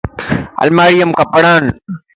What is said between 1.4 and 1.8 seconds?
ان